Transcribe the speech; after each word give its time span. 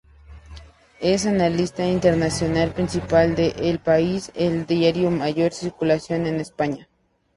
Es 0.99 1.27
analista 1.27 1.85
internacional 1.85 2.73
principal 2.73 3.35
de 3.35 3.49
"El 3.55 3.77
País", 3.77 4.31
el 4.33 4.65
diario 4.65 5.11
de 5.11 5.15
mayor 5.15 5.51
circulación 5.53 6.25
en 6.25 6.39
España. 6.39 6.89